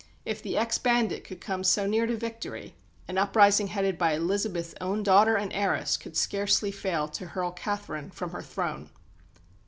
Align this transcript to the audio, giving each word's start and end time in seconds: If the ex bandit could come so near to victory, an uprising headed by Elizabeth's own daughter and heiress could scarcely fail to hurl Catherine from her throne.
If 0.25 0.41
the 0.41 0.57
ex 0.57 0.79
bandit 0.79 1.23
could 1.23 1.39
come 1.39 1.63
so 1.63 1.85
near 1.85 2.07
to 2.07 2.17
victory, 2.17 2.73
an 3.07 3.19
uprising 3.19 3.67
headed 3.67 3.99
by 3.99 4.13
Elizabeth's 4.15 4.73
own 4.81 5.03
daughter 5.03 5.35
and 5.35 5.53
heiress 5.53 5.95
could 5.95 6.17
scarcely 6.17 6.71
fail 6.71 7.07
to 7.09 7.27
hurl 7.27 7.51
Catherine 7.51 8.09
from 8.09 8.31
her 8.31 8.41
throne. 8.41 8.89